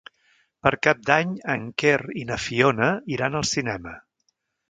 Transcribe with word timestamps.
Per 0.67 0.71
Cap 0.87 1.03
d'Any 1.09 1.35
en 1.57 1.67
Quer 1.83 1.99
i 2.23 2.25
na 2.31 2.39
Fiona 2.47 2.89
iran 3.17 3.39
al 3.41 3.49
cinema. 3.53 3.93